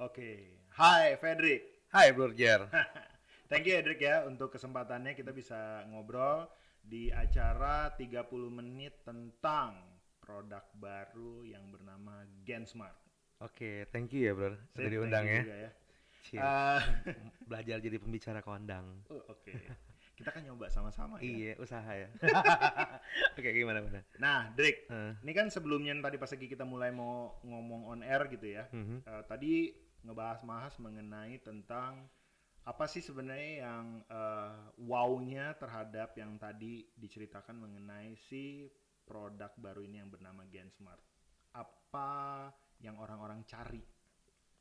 [0.00, 0.56] Oke.
[0.80, 1.84] Hai Fredrik.
[1.92, 2.64] Hai Bro Jer.
[3.52, 6.48] Thank you Edric ya untuk kesempatannya kita bisa ngobrol
[6.80, 9.76] di acara 30 menit tentang
[10.16, 12.96] produk baru yang bernama Gensmart.
[13.40, 14.56] Oke, thank you ya Bro.
[14.72, 15.40] Sudah diundang ya.
[15.44, 15.70] juga ya.
[16.24, 16.80] Cie, Ah,
[17.50, 19.04] Belajar jadi pembicara kondang.
[19.10, 19.52] oh, Oke.
[20.16, 21.24] Kita kan nyoba sama-sama ya.
[21.24, 22.08] Iya, usaha ya.
[23.40, 24.00] Oke, gimana mana?
[24.16, 28.28] Nah, Drake, Eh, ini kan sebelumnya tadi pas lagi kita mulai mau ngomong on air
[28.28, 28.64] gitu ya.
[28.72, 29.00] mhm.
[29.04, 29.52] Eh, tadi
[30.04, 32.08] ngebahas-bahas mengenai tentang
[32.64, 38.68] apa sih sebenarnya yang eh, wow-nya terhadap yang tadi diceritakan mengenai si
[39.08, 41.02] produk baru ini yang bernama Gensmart.
[41.56, 42.46] Apa
[42.78, 43.82] yang orang-orang cari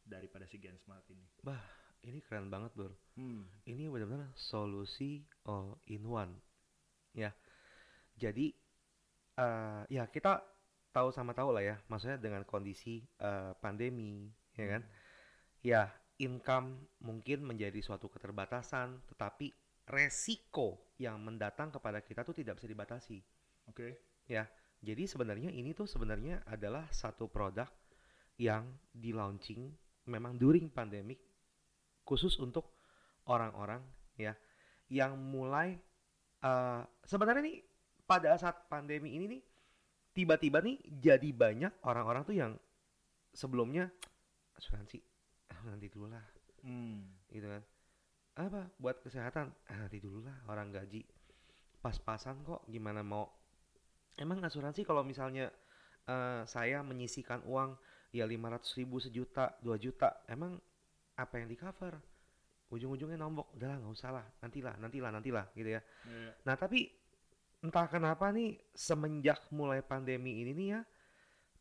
[0.01, 1.27] daripada si Gensmart ini?
[1.43, 1.61] Bah,
[2.07, 2.95] ini keren banget Bro.
[3.19, 3.45] Hmm.
[3.67, 6.33] Ini benar-benar solusi all in one.
[7.13, 7.35] Ya.
[8.15, 8.51] Jadi
[9.39, 10.43] eh ya kita
[10.89, 14.81] tahu sama tahu lah ya, maksudnya dengan kondisi eh, pandemi, ya kan?
[15.59, 19.51] Ya, income mungkin menjadi suatu keterbatasan, tetapi
[19.89, 23.19] resiko yang mendatang kepada kita tuh tidak bisa dibatasi.
[23.67, 24.21] Oke.
[24.29, 24.45] Ya,
[24.79, 27.67] jadi sebenarnya ini tuh sebenarnya adalah satu produk
[28.39, 28.63] yang
[28.95, 29.67] di launching
[30.07, 31.19] memang during pandemic
[32.07, 32.79] khusus untuk
[33.27, 33.83] orang-orang
[34.15, 34.31] ya
[34.87, 35.75] yang mulai
[36.41, 37.59] eh, sebenarnya nih
[38.07, 39.41] pada saat pandemi ini nih
[40.15, 42.51] tiba-tiba nih jadi banyak orang-orang tuh yang
[43.35, 43.91] sebelumnya
[44.57, 45.03] asuransi
[45.51, 46.23] ah, nanti dulu lah
[46.59, 47.07] Hmm.
[47.31, 47.63] gitu kan.
[48.35, 48.67] Apa?
[48.75, 49.47] Buat kesehatan.
[49.71, 51.07] Ah, nanti dulu lah orang gaji.
[51.79, 53.31] Pas-pasan kok gimana mau?
[54.19, 55.47] Emang asuransi kalau misalnya
[56.03, 57.79] eh, saya menyisikan uang
[58.11, 60.57] ya 500 ribu sejuta 2 juta emang
[61.15, 61.95] apa yang di cover
[62.69, 63.55] ujung-ujungnya nombok.
[63.55, 64.25] Udahlah nggak usah lah.
[64.43, 65.81] Nantilah nantilah nantilah gitu ya.
[66.05, 66.31] Iya.
[66.43, 66.91] nah tapi
[67.63, 70.81] entah kenapa nih semenjak mulai pandemi ini nih ya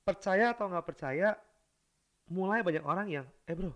[0.03, 1.35] percaya atau nggak percaya
[2.29, 3.73] mulai banyak orang yang eh bro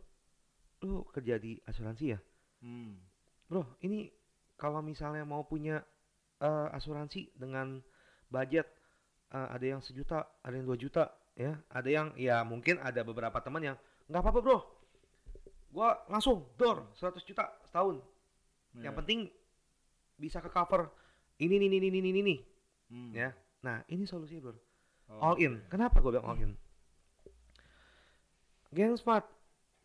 [0.83, 2.19] lu kerja di asuransi ya?
[2.61, 2.99] Hmm.
[3.47, 4.11] bro ini
[4.55, 5.83] kalau misalnya mau punya
[6.39, 7.81] eh, asuransi dengan
[8.29, 8.67] budget
[9.31, 13.41] eh, ada yang sejuta ada yang dua juta ya ada yang ya mungkin ada beberapa
[13.41, 14.59] teman yang nggak apa-apa bro
[15.73, 17.97] gua langsung door 100 juta setahun.
[18.77, 18.99] Yang Iya.
[19.01, 19.21] penting
[20.17, 20.93] bisa ke cover
[21.41, 22.37] ini ini ini ini ini ini.
[22.93, 23.11] Hmm.
[23.17, 23.33] ya
[23.65, 24.57] nah ini solusinya bro.
[25.09, 25.61] Oh, all in.
[25.73, 26.53] kenapa gue bilang all in
[28.73, 29.29] Gensmart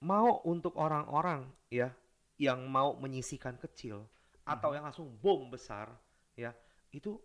[0.02, 1.92] mau untuk orang-orang ya
[2.38, 4.06] yang mau menyisikan kecil
[4.48, 5.92] atau yang langsung bom besar
[6.38, 6.53] ya
[6.94, 7.20] itu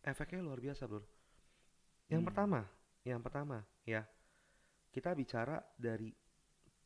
[0.00, 1.02] efeknya luar biasa bro
[2.08, 2.28] yang Hmm.
[2.32, 2.60] pertama
[3.04, 4.06] yang pertama ya
[4.88, 6.08] kita bicara dari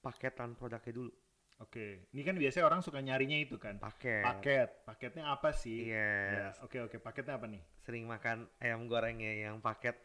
[0.01, 1.13] paketan produknya dulu
[1.57, 2.13] Oke.
[2.13, 3.81] Ini kan biasanya orang suka nyarinya itu kan.
[3.81, 4.69] paket Paket.
[4.85, 5.89] Paketnya apa sih?
[5.89, 7.01] Ya, yes Oke oke.
[7.01, 7.65] Paketnya apa nih?
[7.81, 9.97] sering makan ayam gorengnya yang paket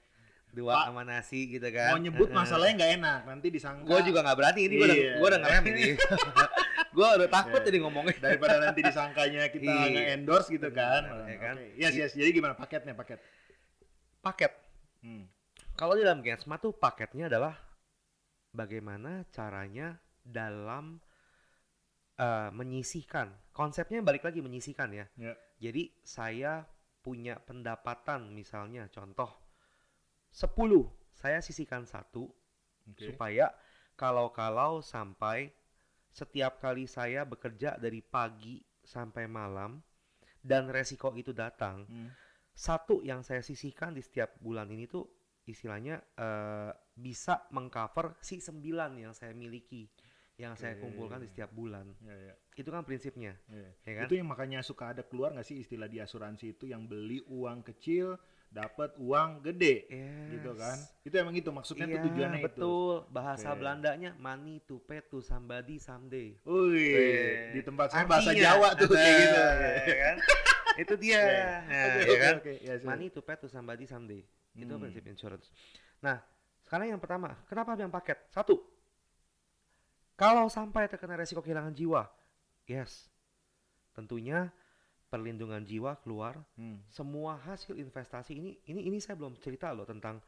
[0.52, 3.20] dua Pak, sama nasi gitu kan Mau nyebut masalahnya nggak enak.
[3.24, 3.84] Nanti disangka.
[3.84, 5.14] gue juga nggak berani ini gue udah Iya.
[5.16, 5.84] gue udah ngerem ini
[6.96, 7.68] gue udah takut Iya.
[7.72, 9.88] jadi ngomongnya daripada nanti disangkanya kita Iya.
[9.90, 11.02] nge-endorse gitu kan.
[11.26, 11.56] Ya kan?
[11.56, 11.76] Oke.
[11.76, 12.12] Yes yes.
[12.12, 13.20] Jadi gimana paketnya paket?
[14.20, 14.52] paket
[15.02, 15.26] Hmm.
[15.74, 17.58] kalau di dalam Gensmart tuh paketnya adalah
[18.52, 21.02] bagaimana caranya dalam
[22.16, 25.34] eh, menyisihkan konsepnya balik lagi menyisihkan ya Ya.
[25.58, 26.70] jadi saya
[27.02, 29.34] punya pendapatan misalnya contoh
[30.31, 32.31] 10 saya sisihkan satu
[32.90, 33.03] Oke.
[33.08, 33.52] supaya
[34.00, 35.52] kalau-kalau sampai
[36.12, 39.80] setiap kali saya bekerja dari pagi sampai malam
[40.41, 42.09] dan resiko itu datang Hmm.
[42.52, 45.08] satu yang saya sisihkan di setiap bulan ini tuh
[45.47, 49.88] istilahnya eh, bisa mengcover si sembilan yang saya miliki
[50.38, 50.81] yang saya Oke.
[50.84, 53.70] kumpulkan di setiap bulan Ya, ya, itu kan prinsipnya ya.
[53.86, 56.86] ya kan Itu yang makanya suka ada keluar nggak sih istilah di asuransi itu yang
[56.90, 58.18] beli uang kecil
[58.52, 59.88] dapat uang gede
[60.28, 60.76] gitu kan?
[61.02, 62.48] Itu emang itu maksudnya Iya, tuh tujuannya itu.
[62.52, 63.64] betul bahasa Oke.
[63.64, 67.56] Belandanya money to pay to somebody someday Wih.
[67.56, 69.42] di tempat saya bahasa Jawa tuh kayak gitu.
[69.88, 70.18] ya kan?
[70.72, 71.52] itu dia ya.
[71.64, 72.36] Nah, ya kan?
[72.40, 72.54] oke.
[72.60, 74.84] Ya, money to pay to somebody someday itu Hmm.
[74.84, 75.48] prinsip insurance
[75.98, 76.20] nah
[76.62, 78.60] sekarang yang pertama kenapa yang paket satu
[80.14, 82.04] kalau sampai terkena resiko kehilangan jiwa
[82.68, 83.08] yes
[83.92, 84.52] tentunya
[85.11, 86.79] perlindungan jiwa keluar Hmm.
[86.87, 90.23] semua hasil investasi ini ini ini saya belum cerita loh tentang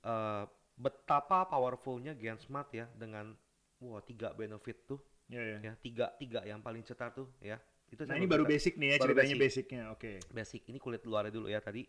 [0.00, 0.44] eh,
[0.78, 3.34] betapa powerfulnya Gensmart ya dengan
[3.82, 5.58] wah tiga benefit tuh Ya, ya.
[5.62, 7.58] ya tiga tiga yang paling cetar tuh ya
[7.90, 8.54] itu Nah ini baru cerita.
[8.54, 9.42] basic nih ya Baru ceritanya basic.
[9.66, 9.82] basicnya.
[9.90, 10.12] Oke.
[10.30, 11.82] basic ini kulit luarnya dulu ya tadi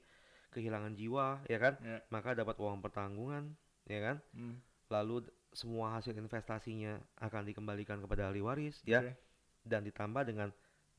[0.49, 1.97] kehilangan jiwa ya kan Ya.
[2.09, 3.53] maka dapat uang pertanggungan
[3.85, 4.57] ya kan Hmm.
[4.89, 9.13] lalu semua hasil investasinya akan dikembalikan kepada ahli waris ya Oke.
[9.63, 10.49] dan ditambah dengan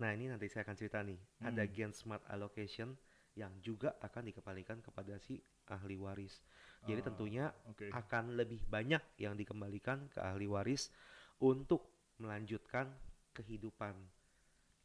[0.00, 1.72] nah ini nanti saya akan cerita nih ada Hmm.
[1.74, 2.96] Gen Smart Allocation
[3.32, 6.42] yang juga akan dikembalikan kepada si ahli waris
[6.84, 7.88] jadi Ah, tentunya Oke.
[7.88, 10.92] akan lebih banyak yang dikembalikan ke ahli waris
[11.40, 11.88] untuk
[12.20, 12.92] melanjutkan
[13.32, 13.94] kehidupan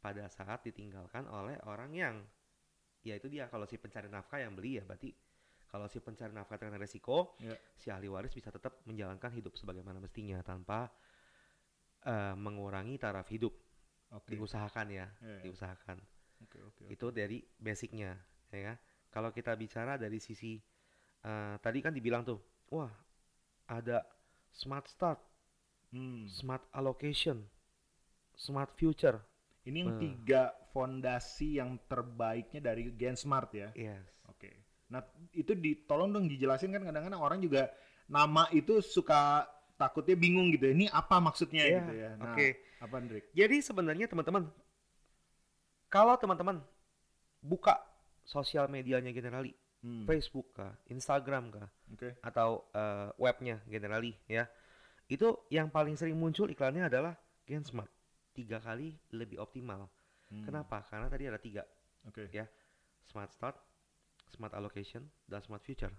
[0.00, 2.16] pada saat ditinggalkan oleh orang yang
[3.04, 5.12] ya itu dia kalau si pencari nafkah yang beli ya berarti
[5.68, 7.52] kalau si pencari nafkah terkena resiko Ya.
[7.76, 10.88] si ahli waris bisa tetap menjalankan hidup sebagaimana mestinya tanpa
[12.06, 13.52] eh, mengurangi taraf hidup
[14.12, 14.34] Oke.
[14.34, 15.40] diusahakan ya Ya, ya.
[15.44, 15.98] diusahakan
[16.44, 16.86] Oke, oke, oke.
[16.94, 18.16] itu dari basicnya
[18.52, 18.76] ya kan
[19.14, 20.56] kalau kita bicara dari sisi
[21.24, 22.40] eh, tadi kan dibilang tuh
[22.72, 22.92] wah
[23.68, 24.04] ada
[24.52, 25.20] smart start
[25.92, 26.28] Hmm.
[26.28, 27.48] smart allocation
[28.36, 29.18] smart future
[29.68, 30.00] Ini yang Eh.
[30.00, 33.68] tiga fondasi yang terbaiknya dari Gen Smart ya.
[33.76, 34.52] yes Oke.
[34.88, 35.04] Nah,
[35.36, 37.68] itu di tolong dong dijelasin kan kadang-kadang orang juga
[38.08, 39.44] nama itu suka
[39.78, 40.66] takutnya bingung gitu.
[40.68, 40.72] ya.
[40.74, 42.10] Ini apa maksudnya Iya, gitu ya.
[42.18, 42.46] Nah, oke
[42.78, 43.24] apa Hendrik?
[43.32, 44.50] jadi sebenarnya teman-teman
[45.88, 46.60] kalau teman-teman
[47.40, 47.78] buka
[48.22, 50.02] sosial medianya Generali Hmm.
[50.10, 52.18] Facebook kah Instagram kah Oke.
[52.18, 54.50] atau eh, webnya Generali ya
[55.06, 57.14] itu yang paling sering muncul iklannya adalah
[57.46, 57.86] Gen Smart
[58.34, 59.86] tiga kali lebih optimal
[60.28, 60.42] Hmm.
[60.44, 61.62] kenapa karena tadi ada tiga
[62.04, 62.26] Oke.
[62.34, 62.50] ya
[63.06, 63.54] Smart Start
[64.34, 65.94] Smart Allocation dan Smart Future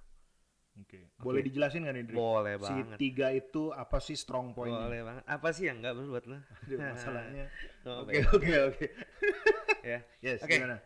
[0.80, 1.00] Oke.
[1.20, 2.18] Boleh dijelasin nggak nih, Hendrik?
[2.20, 4.88] boleh Si banget tiga itu apa sih strong point-nya?
[4.88, 7.46] boleh banget apa sih yang nggak buat lo Aduh, masalahnya.
[8.00, 8.86] Oke, oke, oke.
[9.92, 10.56] ya Yes, Oke.
[10.56, 10.78] gimana?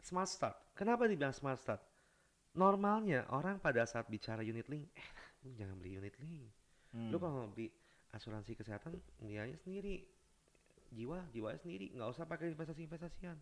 [0.00, 1.80] Smart Start kenapa dibilang Smart Start
[2.54, 5.08] normalnya orang pada saat bicara unit link eh
[5.44, 6.48] lu jangan beli unit link
[6.88, 7.12] Hmm.
[7.12, 7.68] lu kalau mau beli
[8.16, 10.00] asuransi kesehatan biayanya sendiri
[10.88, 13.36] jiwa jiwanya sendiri nggak usah pakai investasi investasian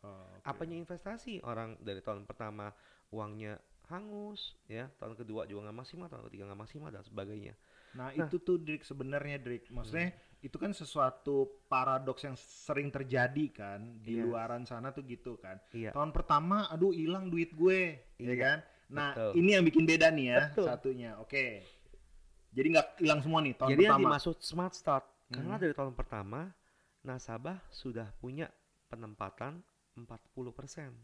[0.00, 0.48] Oh, oke.
[0.48, 2.72] apanya investasi orang dari tahun pertama
[3.12, 7.54] uangnya hangus ya tahun kedua juga nggak maksimal tahun ketiga nggak maksimal dan sebagainya
[7.90, 8.22] Nah, Nah.
[8.22, 9.66] itu tuh Drik sebenarnya Drik.
[9.66, 14.30] Maksudnya itu kan sesuatu paradoks yang sering terjadi kan di Yes.
[14.30, 15.58] luaran sana tuh gitu kan.
[15.74, 18.58] iya Tahun pertama aduh hilang duit gue, ya Iya, kan?
[18.94, 19.42] Nah, betul.
[19.42, 20.66] ini yang bikin beda nih ya Betul.
[20.70, 21.10] satunya.
[21.18, 21.66] Oke.
[22.50, 24.06] Jadi nggak hilang semua nih tahun jadi yang pertama.
[24.14, 25.62] dimaksud smart start karena Hmm.
[25.62, 26.40] dari tahun pertama
[27.02, 28.46] nasabah sudah punya
[28.86, 29.66] penempatan
[29.98, 30.94] 40%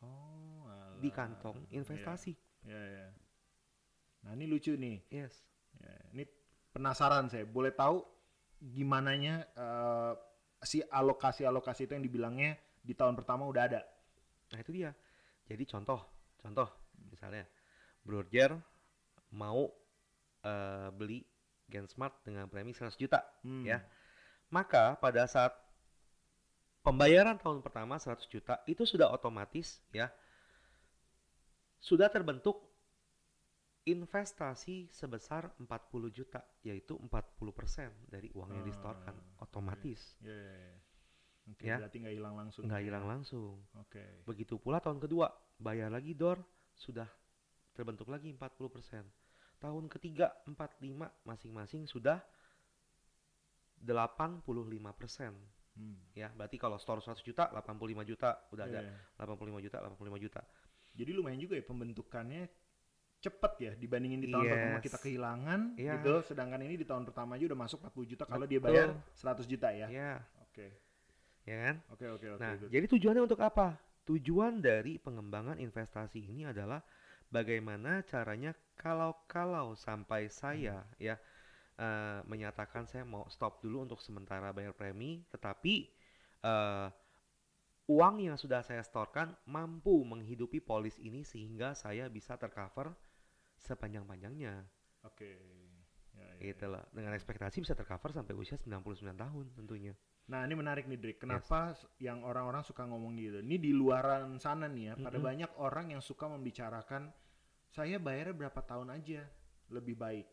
[0.00, 0.43] Oh,
[1.04, 2.32] di kantong investasi
[2.64, 3.06] Ya, ya.
[4.24, 5.04] Nah, ini lucu nih.
[5.12, 5.44] yes
[5.76, 6.24] Ya, ini
[6.72, 7.44] penasaran saya.
[7.44, 8.00] Boleh tahu
[8.56, 10.12] gimananya eh,
[10.64, 13.82] si alokasi-alokasi itu yang dibilangnya di tahun pertama udah ada?
[14.48, 14.92] nah itu dia
[15.44, 16.00] jadi contoh
[16.38, 16.68] contoh
[17.10, 17.44] misalnya
[18.00, 18.56] Broadger
[19.34, 19.68] mau
[20.40, 21.20] eh, beli
[21.68, 23.64] Gen Smart dengan premi 100 juta Hmm.
[23.66, 23.84] Ya.
[24.48, 25.52] Maka pada saat
[26.80, 30.12] pembayaran tahun pertama 100 juta itu sudah otomatis ya
[31.84, 32.64] sudah terbentuk
[33.84, 35.68] investasi sebesar 40
[36.08, 40.74] juta yaitu 40% dari uang yang disetorkan Ah, otomatis Ya, ya, ya.
[41.44, 41.76] Oke, Ya.
[41.76, 42.64] berarti nggak hilang langsung.
[42.64, 44.24] nggak hilang langsung Oke.
[44.24, 45.28] begitu pula tahun kedua
[45.60, 46.40] bayar lagi dor
[46.72, 47.04] sudah
[47.76, 49.04] terbentuk lagi 40%
[49.60, 50.80] tahun ketiga 45
[51.22, 52.24] masing-masing sudah
[53.76, 55.36] 85%
[55.74, 55.98] Hmm.
[56.14, 58.94] ya berarti kalau store 100 juta 85 juta udah ada Iya.
[59.18, 60.40] 85 juta 85 juta
[60.94, 62.46] Jadi lumayan juga ya pembentukannya
[63.18, 64.84] cepet ya dibandingin di tahun pertama Yes.
[64.84, 65.92] kita kehilangan Iya.
[65.98, 66.14] gitu.
[66.28, 69.68] Sedangkan ini di tahun pertama aja udah masuk 40 juta kalau dia bayar 100 juta
[69.72, 69.88] ya.
[69.88, 70.12] ya
[70.44, 70.66] Oke.
[71.44, 72.40] ya kan Oke, oke, oke.
[72.40, 72.70] nah good.
[72.72, 76.80] jadi tujuannya untuk apa tujuan dari pengembangan investasi ini adalah
[77.28, 81.16] bagaimana caranya kalau kalau sampai saya ya
[81.76, 85.88] eh, menyatakan saya mau stop dulu untuk sementara bayar premi tetapi
[86.44, 86.86] eh,
[87.88, 92.92] uang yang sudah saya setorkan mampu menghidupi polis ini sehingga saya bisa tercover
[93.66, 94.54] sepanjang-panjangnya
[95.04, 95.30] Oke.
[96.14, 99.94] Ya, ya, gitu loh dengan ekspektasi bisa tercover sampai usia 99 tahun tentunya
[100.32, 103.38] Nah ini menarik nih Drik, kenapa s- yang orang-orang suka ngomong gitu?
[103.44, 105.26] Ini di luaran sana nih ya, pada Mm-mm.
[105.28, 107.12] banyak orang yang suka membicarakan
[107.76, 109.20] saya bayarnya berapa tahun aja
[109.76, 110.26] lebih baik.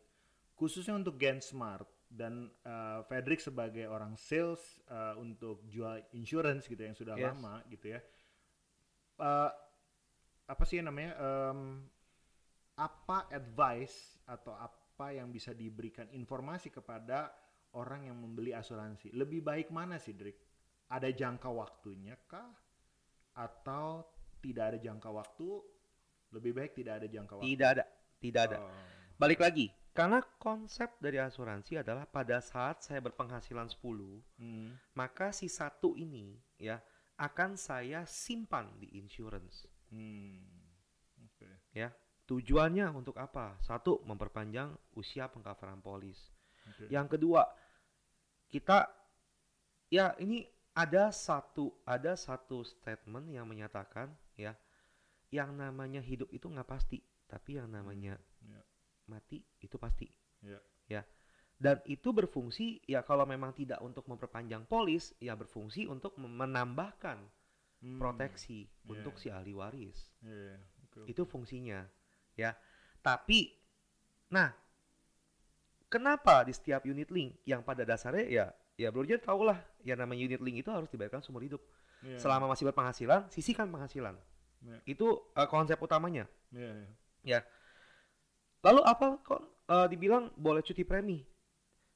[0.56, 4.60] Khususnya untuk Gen Smart dan uh, Frederick sebagai orang sales
[4.92, 7.32] uh, untuk jual insurance gitu yang sudah Yes.
[7.32, 8.00] lama gitu ya.
[9.16, 9.48] Uh,
[10.44, 11.16] apa sih namanya?
[11.16, 11.88] em,
[12.76, 17.32] apa advice atau apa yang bisa diberikan informasi kepada
[17.72, 19.08] orang yang membeli asuransi?
[19.16, 20.36] Lebih baik mana sih, Drik?
[20.92, 22.52] Ada jangka waktunya kah?
[23.32, 24.04] Atau
[24.44, 25.48] tidak ada jangka waktu?
[26.32, 27.48] Lebih baik tidak ada jangka waktu.
[27.48, 27.84] tidak ada
[28.20, 28.70] tidak ada Oh,
[29.16, 35.52] balik lagi karena konsep dari asuransi adalah pada saat saya berpenghasilan 10 hmm, maka si
[35.52, 36.80] satu ini ya
[37.20, 39.68] akan saya simpan di insurance.
[39.92, 40.40] Hmm,
[41.20, 41.76] oke.
[41.76, 41.92] ya
[42.24, 43.60] tujuannya untuk apa?
[43.60, 46.18] Satu memperpanjang usia pengcoveran polis.
[46.62, 46.88] Oke.
[46.88, 47.44] yang kedua
[48.48, 48.88] kita
[49.92, 54.08] ya ini ada satu ada satu statement yang menyatakan
[54.38, 54.56] ya
[55.28, 58.31] yang namanya hidup itu nggak pasti tapi yang namanya Ya,
[59.06, 60.06] mati itu pasti
[60.42, 60.58] ya.
[60.88, 61.02] ya
[61.58, 67.18] dan itu berfungsi ya kalau memang tidak untuk memperpanjang polis ya berfungsi untuk menambahkan
[67.82, 67.98] Hmm.
[67.98, 68.94] proteksi Iya.
[68.94, 70.54] untuk si ahli waris Iya,
[70.86, 71.10] oke, oke.
[71.10, 71.82] itu fungsinya
[72.38, 72.54] ya
[73.02, 73.58] tapi
[74.30, 74.54] nah
[75.90, 78.46] kenapa di setiap unit link yang pada dasarnya ya
[78.78, 81.58] ya bro Jan tau lah yang namanya unit link itu harus dibayarkan seumur hidup
[82.02, 84.14] Iya, selama masih berpenghasilan sisihkan penghasilan
[84.62, 84.78] Iya.
[84.86, 86.86] itu eh, konsep utamanya iya,
[87.22, 87.40] iya.
[88.62, 91.22] Lalu apa kok eh, dibilang boleh cuti premi?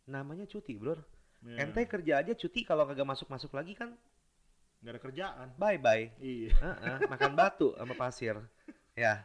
[0.06, 0.94] Namanya cuti bro
[1.46, 1.62] Iya.
[1.62, 3.94] ente kerja aja cuti kalau kagak masuk masuk lagi kan?
[4.82, 5.46] Nggak ada kerjaan.
[5.54, 6.50] Bye bye iya.
[6.50, 8.34] Heeh, makan batu sama pasir.
[8.98, 9.22] Ya.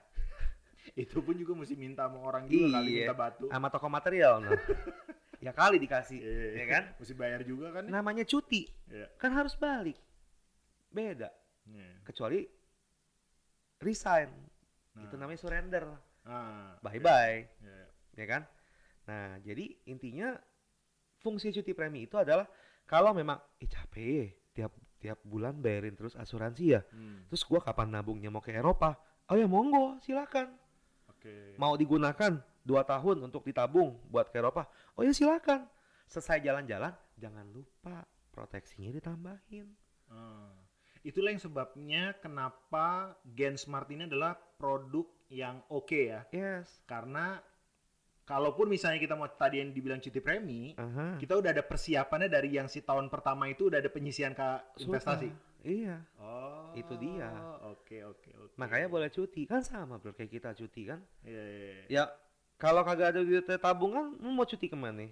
[0.94, 3.06] Itu pun juga mesti minta sama orang juga kali Iya.
[3.10, 3.46] minta batu.
[3.50, 4.54] Sama toko material nah.
[5.46, 6.46] ya kali dikasih Iya.
[6.62, 6.84] ya kan?
[7.02, 8.70] Mesti bayar juga kan namanya cuti.
[8.86, 9.08] Iya.
[9.18, 9.98] kan harus balik.
[10.92, 11.32] Beda.
[11.66, 12.06] Iya.
[12.06, 12.46] kecuali
[13.82, 14.30] resign.
[14.92, 15.08] Nah.
[15.08, 15.86] itu namanya surrender
[16.26, 17.02] Ah, bye iya.
[17.02, 17.38] bye.
[17.62, 17.84] Iya.
[18.18, 18.42] ya kan?
[19.10, 20.38] Nah jadi intinya
[21.22, 22.46] fungsi cuti premi itu adalah
[22.86, 27.58] kalau memang eh capek ya, tiap tiap bulan bayarin terus asuransi ya Hmm, terus gua
[27.58, 28.98] kapan nabungnya mau ke Eropa?
[29.32, 30.54] Oh ya monggo silakan.
[31.10, 31.58] Oke.
[31.58, 34.70] Mau digunakan dua tahun untuk ditabung buat ke Eropa?
[34.94, 35.66] Oh ya silakan.
[36.06, 39.66] Selesai jalan-jalan jangan lupa proteksinya ditambahin.
[40.12, 40.61] Ah.
[41.02, 47.40] Itulah yang sebabnya kenapa Gen Smart ini adalah produk yang oke ya yes karena
[48.22, 51.18] kalaupun misalnya kita mau tadi yang dibilang cuti premi Aha.
[51.18, 54.48] kita udah ada persiapannya dari yang si tahun pertama itu udah ada penyisian ke
[54.86, 55.66] investasi Sudah.
[55.66, 57.28] iya oh Itu dia.
[57.66, 61.58] oke oke oke makanya boleh cuti kan sama bro kayak kita cuti kan Iya, iya,
[61.60, 61.84] iya.
[61.90, 62.04] ya
[62.62, 65.10] kalau kagak ada duit tabungan mau cuti ke mana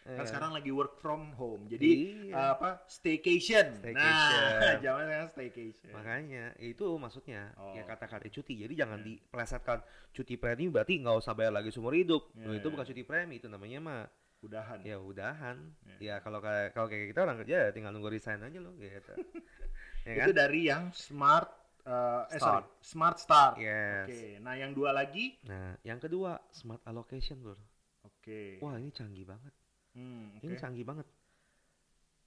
[0.00, 1.90] kan Eh, sekarang lagi work from home jadi
[2.26, 2.32] Iya.
[2.32, 4.40] eh, apa staycation, Staycation.
[4.56, 7.86] nah zaman sekarang staycation makanya itu maksudnya ya Oh.
[7.86, 9.20] kata-kata cuti jadi jangan Iya.
[9.20, 9.78] dipelesetkan
[10.10, 12.72] cuti premi berarti nggak usah bayar lagi seumur hidup Iya, Loh, itu iya.
[12.72, 14.00] bukan cuti premi itu namanya mah
[14.40, 15.96] udahan ya udahan Iya.
[16.00, 19.12] ya kalau kayak kalau kayak kita orang kerja ya tinggal nunggu resign aja loh gitu
[20.08, 22.66] ya kan itu dari yang smart eh, eh sorry Start.
[22.80, 27.52] smart start yes oke nah yang dua lagi nah yang kedua smart allocation bro
[28.00, 29.52] oke wah ini canggih banget
[29.94, 31.06] Hmm, ini canggih banget.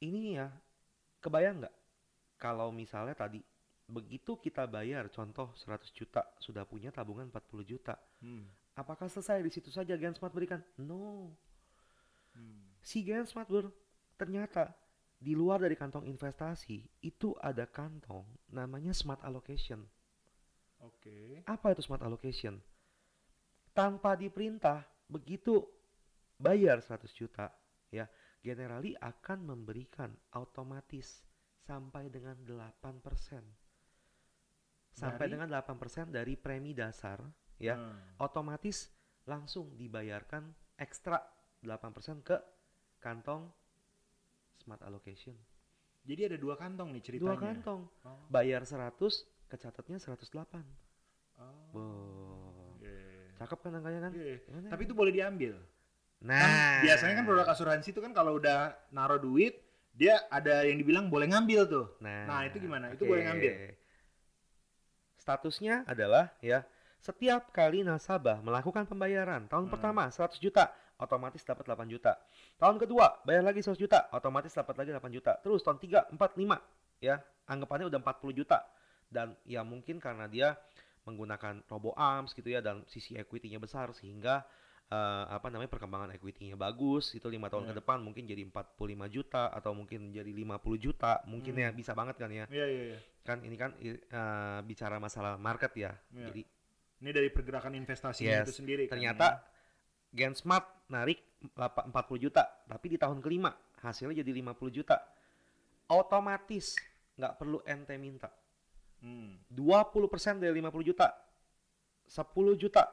[0.04, 0.48] Ini ya
[1.24, 1.76] kebayang nggak?
[2.36, 3.40] Kalau misalnya tadi
[3.88, 8.48] begitu kita bayar contoh 100 juta sudah punya tabungan 40 juta Hmm,
[8.80, 10.64] apakah selesai di situ saja Gen Smart berikan?
[10.80, 11.36] No.
[12.34, 12.66] Hmm.
[12.82, 13.70] si Gen Smart bro
[14.16, 14.74] ternyata
[15.24, 19.80] di luar dari kantong investasi itu ada kantong namanya smart allocation.
[20.84, 21.48] Oke.
[21.48, 22.60] Apa itu smart allocation?
[23.72, 25.64] Tanpa diperintah begitu
[26.44, 27.48] bayar 100 juta
[27.88, 28.04] ya
[28.44, 31.24] generali akan memberikan otomatis
[31.64, 33.00] sampai dengan 8%
[34.94, 35.32] sampai Dari?
[35.40, 37.24] dengan 8% dari premi dasar
[37.58, 38.20] ya Hmm.
[38.20, 38.92] otomatis
[39.24, 41.24] langsung dibayarkan ekstra
[41.64, 42.36] 8% ke
[43.00, 43.48] kantong
[44.60, 45.40] smart allocation
[46.04, 48.28] jadi ada dua kantong nih ceritanya dua kantong oh.
[48.28, 49.00] bayar 100
[49.48, 50.20] kecatatnya 108
[51.40, 51.72] oh.
[51.72, 52.76] Wow.
[52.84, 53.40] Iya.
[53.40, 54.12] cakep kan angkanya kan.
[54.14, 54.88] Gimana tapi ya?
[54.92, 55.56] itu boleh diambil
[56.24, 56.52] nah kan
[56.82, 59.60] biasanya kan produk asuransi itu kan kalau udah naruh duit
[59.92, 62.90] dia ada yang dibilang boleh ngambil tuh nah, Nah, itu gimana?
[62.90, 63.12] Itu oke.
[63.12, 63.54] boleh ngambil?
[65.16, 66.68] statusnya adalah ya
[67.00, 69.74] setiap kali nasabah melakukan pembayaran tahun Hmm.
[69.76, 72.16] pertama 100 juta otomatis dapat 8 juta
[72.56, 76.40] tahun kedua bayar lagi 100 juta otomatis dapat lagi 8 juta terus tahun 3 4
[76.40, 76.60] 5
[77.00, 78.64] ya anggapannya udah 40 juta
[79.12, 80.56] dan ya mungkin karena dia
[81.04, 84.48] menggunakan robo arms gitu ya dan sisi equity-nya besar sehingga
[84.94, 87.70] eh, apa namanya perkembangan equity-nya bagus itu lima tahun Ya.
[87.74, 88.78] ke depan mungkin jadi 45
[89.10, 91.64] juta atau mungkin jadi 50 juta mungkin Hmm.
[91.64, 93.98] ya bisa banget kan ya iya iya iya kan ini kan eh,
[94.62, 96.30] bicara masalah market ya Iya.
[96.30, 96.42] jadi
[97.02, 98.46] ini dari pergerakan investasi Yes.
[98.48, 99.42] itu sendiri kan, ternyata
[100.14, 103.50] Gen Smart narik lapa- 40 juta tapi di tahun kelima
[103.82, 104.96] hasilnya jadi 50 juta
[105.88, 106.78] otomatis
[107.14, 108.42] nggak perlu ente minta ya.
[109.04, 109.36] Hmm.
[109.52, 111.12] 20% dari 50 juta
[112.08, 112.24] 10
[112.56, 112.84] juta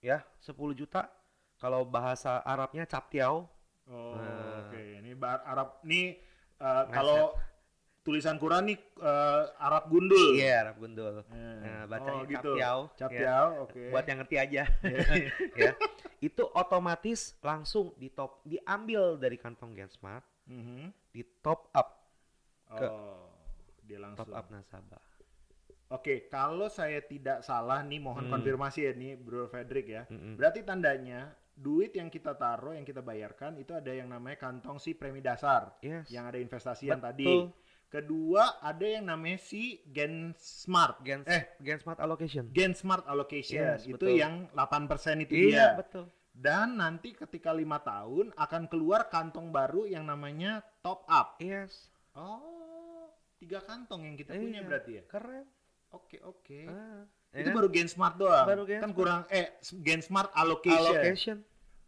[0.00, 1.08] ya 10 juta
[1.56, 3.48] kalau bahasa Arabnya captiau
[3.90, 4.70] Oh, Nah.
[4.70, 5.02] oke.
[5.02, 6.14] Ini bar Arab nih
[6.56, 7.34] eh, kalau
[8.00, 10.30] tulisan Quran nih eh, Arab gundul.
[10.32, 12.52] iya Arab gundul Eh, Nah, bacanya oh, gitu.
[12.54, 13.82] captiau Captiau, oke.
[13.90, 14.62] buat yang ngerti aja
[15.58, 15.72] ya
[16.22, 20.94] itu otomatis langsung di top diambil dari kantong Gen Smart Mhm.
[21.10, 21.88] di top up
[22.70, 23.26] ke Oh,
[23.82, 24.22] dia langsung.
[24.22, 25.02] top up nasabah
[25.90, 28.32] Oke, kalau saya tidak salah nih mohon Hmm.
[28.32, 30.02] konfirmasi ya nih Bro Frederick ya.
[30.06, 30.38] Mm-mm.
[30.38, 34.94] Berarti tandanya duit yang kita taruh, yang kita bayarkan itu ada yang namanya kantong si
[34.94, 37.26] premi dasar yes yang ada investasi yang tadi.
[37.90, 41.02] Kedua ada yang namanya si Gen Smart.
[41.02, 44.14] Gen, Eh, Gen Smart Allocation Gen Smart Allocation Yes, itu betul.
[44.14, 45.76] yang 8% itu iya dia.
[45.76, 51.34] betul Dan nanti ketika lima tahun akan keluar kantong baru yang namanya top up.
[51.42, 51.90] Yes.
[52.14, 54.40] Oh, tiga kantong yang kita Iya.
[54.40, 55.02] punya berarti ya?
[55.04, 55.46] Keren.
[55.90, 56.60] Oke oke.
[56.66, 57.56] Ah, ya Itu kan?
[57.56, 58.46] baru Gen Smart doang.
[58.46, 58.98] Baru Gen kan Smart.
[58.98, 59.46] kurang eh
[59.80, 60.78] Gen Smart allocation.
[60.80, 61.36] allocation.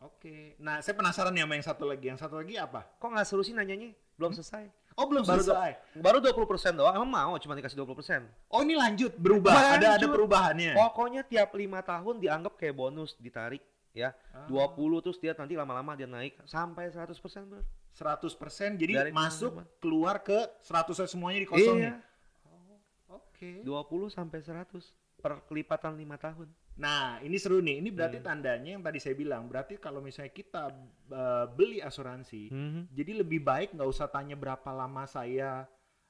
[0.00, 0.58] Oke.
[0.58, 2.04] Nah, saya penasaran nih sama yang satu lagi.
[2.04, 2.82] Yang satu lagi apa?
[2.98, 3.94] Kok nggak seru sih nanyanya?
[4.18, 4.66] Belum selesai.
[4.92, 5.78] Oh, belum Baru selesai.
[5.96, 6.42] Baru 20%
[6.74, 6.92] doang.
[6.92, 8.26] Emang mau cuma dikasih 20%.
[8.50, 9.54] Oh, ini lanjut berubah.
[9.54, 10.10] Ada ada Lanjut.
[10.10, 10.72] perubahannya.
[10.74, 13.62] Pokoknya tiap lima tahun dianggap kayak bonus ditarik
[13.94, 14.10] ya.
[14.34, 14.44] Ah.
[14.50, 17.14] 20 terus dia nanti lama-lama dia naik sampai 100%
[17.46, 17.62] bro.
[17.94, 19.78] 100% jadi Dari masuk teman-teman.
[19.78, 21.92] keluar ke 100 semuanya dikosongin.
[21.92, 22.11] Iya.
[23.42, 23.66] Oke.
[23.66, 24.70] 20 sampai 100
[25.18, 26.46] per kelipatan lima tahun.
[26.72, 27.82] Nah, ini seru nih.
[27.82, 28.26] Ini berarti Hmm.
[28.26, 29.50] tandanya yang tadi saya bilang.
[29.50, 30.70] Berarti kalau misalnya kita
[31.10, 32.82] uh, beli asuransi, Mhm.
[32.90, 35.66] jadi lebih baik nggak usah tanya berapa lama saya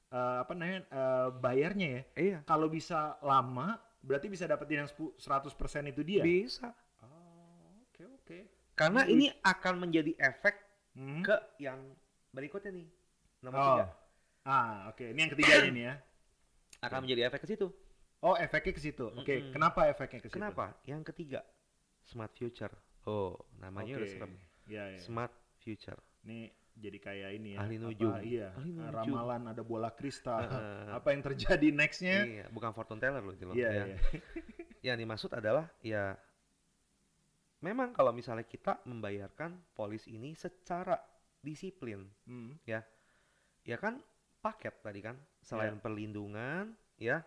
[0.07, 2.01] uh, apa namanya uh, bayarnya ya.
[2.15, 2.37] Iya.
[2.45, 6.21] Kalau bisa lama, berarti bisa dapetin yang 10 100% itu dia.
[6.21, 6.69] Bisa.
[7.01, 8.37] Oh, oke oke.
[8.73, 10.55] Karena Ini ini akan menjadi efek
[10.93, 11.25] Hmm.
[11.25, 11.81] ke yang
[12.29, 12.87] berikutnya nih.
[13.41, 13.65] Nomor Oh.
[13.73, 13.85] tiga.
[14.43, 15.01] Ah, oke.
[15.01, 15.95] Ini yang ketiganya nih ya.
[16.83, 17.67] Akan menjadi efek ke situ.
[18.19, 19.05] Oh, efeknya ke situ.
[19.09, 19.51] Oke, Mm-mm.
[19.51, 20.35] kenapa efeknya ke situ?
[20.35, 20.75] Kenapa?
[20.83, 21.39] Yang ketiga,
[22.03, 22.71] smart future.
[23.03, 24.15] Oh, namanya udah Oke.
[24.15, 24.31] serem.
[24.67, 24.99] Iya, iya.
[24.99, 25.99] Smart future.
[26.23, 27.59] Ini jadi kayak ini ya.
[27.61, 28.11] Ahli apa- nujum.
[28.23, 28.47] iya.
[28.55, 28.95] Ahli nujum.
[28.95, 30.39] Ramalan ada bola kristal.
[30.97, 32.17] Apa yang terjadi nextnya?
[32.23, 33.55] Iya, bukan fortune teller loh itu loh.
[33.55, 33.83] Iya, ya.
[33.91, 33.97] iya.
[34.91, 36.15] Yang dimaksud adalah ya
[37.59, 40.99] memang kalau misalnya kita membayarkan polis ini secara
[41.39, 42.55] disiplin, Hmm.
[42.63, 42.83] ya
[43.79, 43.99] kan
[44.39, 45.15] paket tadi kan,
[45.47, 45.83] selain Iya.
[45.83, 46.63] perlindungan,
[46.97, 47.17] ya,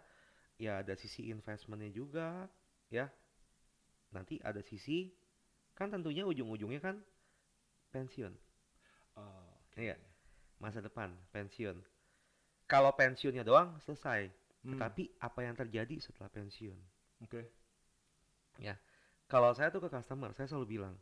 [0.64, 2.30] ya ada sisi investmentnya juga,
[2.92, 3.06] ya,
[4.14, 4.98] nanti ada sisi
[5.78, 6.96] kan tentunya ujung-ujungnya kan
[7.94, 8.34] pensiun,
[9.16, 9.82] Oh, oke.
[9.82, 9.96] Iya.
[10.62, 11.76] masa depan pensiun.
[12.72, 14.22] Kalau pensiunnya doang selesai,
[14.64, 16.78] Hmm, tapi apa yang terjadi setelah pensiun?
[17.22, 17.50] Oke.
[19.32, 20.94] Kalau saya tuh ke customer, saya selalu bilang,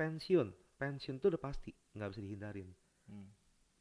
[0.00, 0.48] pensiun,
[0.80, 2.68] pensiun tuh udah pasti, nggak bisa dihindarin.
[3.08, 3.26] Hmm.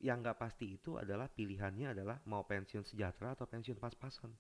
[0.04, 4.32] Yang nggak pasti itu adalah pilihannya adalah mau pensiun sejahtera atau pensiun pas-pasan.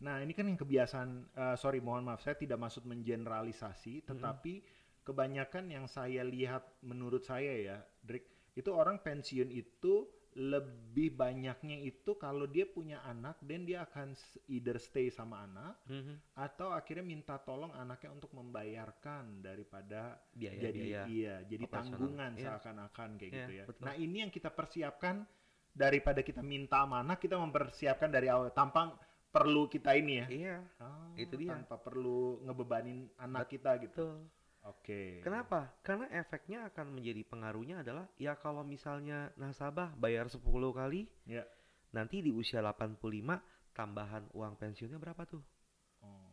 [0.00, 4.64] Nah, ini kan yang kebiasaan eh, sorry mohon maaf saya tidak maksud mengeneralisasi, tetapi
[5.04, 12.14] kebanyakan yang saya lihat menurut saya ya, Drik, itu orang pensiun itu lebih banyaknya itu
[12.14, 14.14] kalau dia punya anak dan dia akan
[14.46, 15.74] either stay sama anak
[16.38, 21.02] atau akhirnya minta tolong anaknya untuk membayarkan daripada Biaya, jadi biaya.
[21.10, 21.98] iya jadi operasional.
[21.98, 22.44] tanggungan Iya.
[22.46, 23.64] seakan-akan kayak Iya, gitu ya.
[23.66, 23.82] betul.
[23.82, 25.26] Nah ini yang kita persiapkan
[25.70, 28.94] daripada kita minta sama anak kita mempersiapkan dari awal tanpa
[29.30, 30.26] perlu kita ini ya.
[30.26, 31.54] Iya, Oh, Itu dia.
[31.54, 34.14] Tanpa perlu ngebebanin anak kita gitu.
[34.14, 34.39] betul.
[34.68, 35.24] Oke.
[35.24, 35.72] Kenapa?
[35.80, 40.40] Karena efeknya akan menjadi pengaruhnya adalah ya kalau misalnya nasabah bayar 10
[40.76, 41.48] kali, Ya.
[41.96, 43.40] nanti di usia 85
[43.72, 45.40] tambahan uang pensiunnya berapa tuh?
[46.04, 46.28] Oh,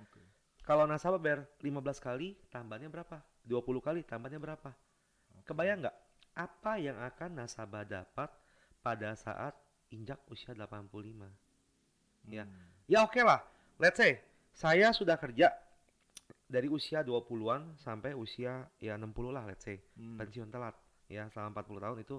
[0.00, 0.24] Oke.
[0.64, 3.20] Kalau nasabah bayar 15 kali, tambahnya berapa?
[3.44, 4.72] 20 kali, tambahnya berapa?
[5.44, 5.96] Kebayang nggak?
[6.38, 8.30] Apa yang akan nasabah dapat
[8.80, 9.52] pada saat
[9.92, 11.28] injak usia 85?
[12.32, 12.48] Ya.
[12.48, 12.68] Hmm.
[12.88, 13.44] Ya oke lah,
[13.76, 15.52] let's say saya sudah kerja
[16.52, 20.20] dari usia 20-an sampai usia ya 60 lah let's say, Hmm.
[20.20, 20.76] pensiun telat.
[21.08, 22.16] Ya, selama 40 tahun itu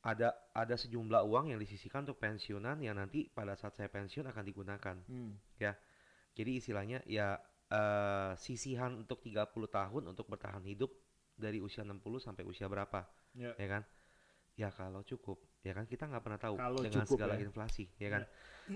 [0.00, 4.44] ada ada sejumlah uang yang disisihkan untuk pensiunan yang nanti pada saat saya pensiun akan
[4.44, 4.96] digunakan.
[5.06, 5.36] Hmm.
[6.30, 7.36] Jadi istilahnya ya
[7.70, 10.90] eh, sisihan untuk 30 tahun untuk bertahan hidup
[11.36, 13.06] dari usia 60 sampai usia berapa,
[13.38, 13.54] Ya.
[13.54, 13.82] ya kan?
[14.58, 17.46] Ya kalau cukup, ya kan kita nggak pernah tahu Kalau dengan cukup segala ya.
[17.46, 18.22] inflasi, ya kan?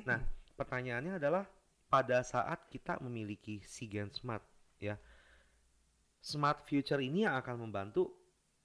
[0.07, 0.21] Nah,
[0.55, 1.45] pertanyaannya adalah
[1.95, 4.43] pada saat kita memiliki Sigen Smart,
[4.83, 4.99] ya,
[6.19, 8.11] Smart Future ini yang akan membantu.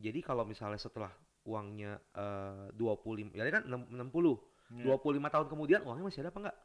[0.02, 1.14] Jadi kalau misalnya setelah
[1.46, 4.86] uangnya eh, 25, ya kan 6- 60, Ya.
[4.86, 6.58] 25 tahun kemudian uangnya masih ada apa enggak?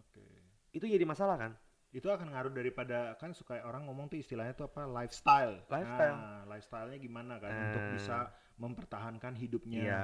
[0.00, 0.24] Oke.
[0.72, 1.52] Itu jadi masalah kan?
[1.92, 5.60] Itu akan ngaruh daripada kan suka orang ngomong tuh istilahnya tuh apa lifestyle.
[5.68, 6.16] Lifestyle.
[6.16, 7.92] Nah, lifestyle-nya gimana kan untuk Nah.
[7.92, 8.16] bisa
[8.56, 10.02] mempertahankan hidupnya Iya.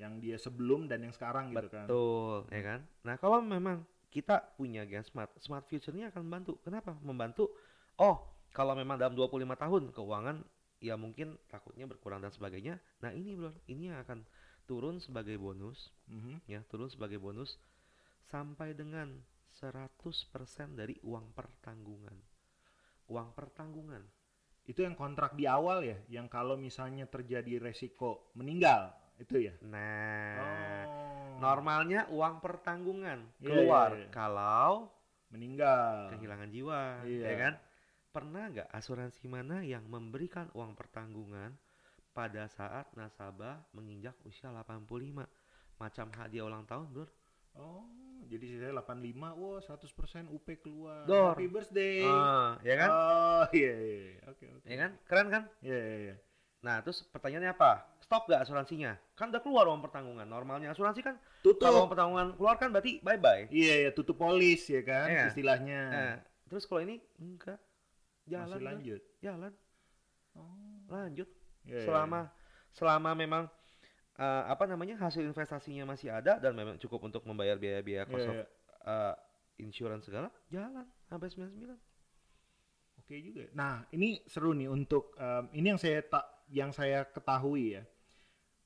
[0.00, 1.84] yang dia sebelum dan yang sekarang gitu kan.
[1.88, 2.80] Betul, ya kan?
[3.04, 3.84] Nah, kalau memang
[4.16, 6.56] kita punya Gen Smart, Smart Future-nya akan membantu.
[6.64, 6.96] Kenapa?
[7.04, 7.52] Membantu,
[8.00, 8.16] oh,
[8.56, 10.40] kalau memang dalam 25 tahun keuangan
[10.80, 12.80] ya mungkin takutnya berkurang dan sebagainya.
[13.04, 14.24] Nah, ini bro, ini yang akan
[14.64, 16.48] turun sebagai bonus, Mhm.
[16.48, 17.60] ya, turun sebagai bonus
[18.32, 19.20] sampai dengan
[19.52, 22.16] 100% dari uang pertanggungan.
[23.12, 24.00] Uang pertanggungan.
[24.66, 29.54] Itu yang kontrak di awal ya, yang kalau misalnya terjadi resiko meninggal itu ya.
[29.62, 31.25] Nah, Oh.
[31.38, 34.10] Normalnya uang pertanggungan Iya, keluar iya, iya.
[34.10, 34.90] kalau
[35.28, 36.14] meninggal.
[36.14, 37.24] kehilangan jiwa, Iya.
[37.26, 37.54] ya kan?
[38.10, 41.52] Pernah nggak asuransi mana yang memberikan uang pertanggungan
[42.16, 45.28] pada saat nasabah menginjak usia 85
[45.76, 47.04] macam hadiah ulang tahun, Bro?
[47.56, 47.84] Oh,
[48.28, 51.04] jadi sisanya 85, wah 100% UP keluar.
[51.04, 51.36] Dor.
[51.36, 52.04] Happy birthday.
[52.04, 52.88] Ah, ya kan?
[52.88, 53.96] Oh, iya iya.
[54.12, 54.20] iya.
[54.28, 54.64] Oke, oke.
[54.68, 54.90] Ya kan?
[55.04, 55.42] Keren kan?
[55.60, 56.16] Iya iya iya.
[56.66, 57.86] Nah, terus pertanyaannya apa?
[58.02, 58.98] Stop gak asuransinya?
[59.14, 60.26] Kan udah keluar uang pertanggungan.
[60.26, 61.14] Normalnya asuransi kan
[61.46, 61.62] Tutup.
[61.62, 63.54] kalau uang pertanggungan keluar kan berarti bye-bye.
[63.54, 65.24] Iya iya, tutup polis ya kan Iya.
[65.30, 65.80] istilahnya.
[65.94, 66.14] Nah,
[66.50, 67.62] terus kalau ini enggak.
[68.26, 68.58] Jalan.
[68.58, 69.02] Masih lanjut.
[69.22, 69.52] Jalan.
[70.34, 70.82] Oh.
[70.90, 71.28] Lanjut.
[71.62, 72.20] Iya, iya, selama
[72.74, 73.44] selama memang
[74.18, 78.10] eh, apa namanya hasil investasinya masih ada dan memang cukup untuk membayar biaya-biaya iya.
[78.10, 78.46] cost of iya.
[78.90, 79.14] eh,
[79.62, 81.78] insurance segala jalan sampai 99
[83.06, 83.46] Oke juga.
[83.54, 87.82] Nah, ini seru nih untuk em, ini yang saya tak yang saya ketahui ya.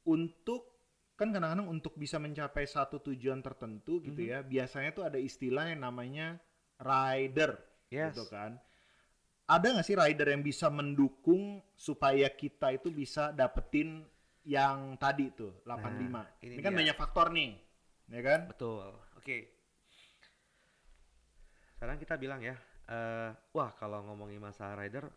[0.05, 0.67] Untuk
[1.15, 4.31] kan kadang-kadang untuk bisa mencapai satu tujuan tertentu gitu Mhm.
[4.31, 6.41] ya, biasanya tuh ada istilah yang namanya
[6.81, 8.57] rider yes gitu kan.
[9.45, 14.07] Ada nggak sih rider yang bisa mendukung supaya kita itu bisa dapetin
[14.41, 16.25] yang tadi tuh 85.
[16.25, 16.79] Nah, ini ini kan dia.
[16.81, 17.51] banyak faktor nih,
[18.09, 18.41] ya kan?
[18.49, 19.37] betul oke
[21.77, 22.57] sekarang kita bilang ya
[22.89, 25.09] eh, wah kalau ngomongin masalah rider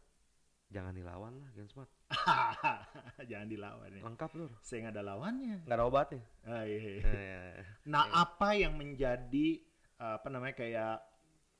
[0.73, 1.87] jangan dilawan lah Gensmart
[3.29, 4.01] Jangan dilawan ya.
[4.01, 5.55] lengkap lur Saya nggak ada lawannya.
[5.63, 7.03] nggak ada obatnya Ah, iya, iya.
[7.05, 7.55] Eh,
[7.85, 8.13] Nah, Iya.
[8.19, 9.47] apa yang menjadi
[9.95, 10.99] apa namanya kayak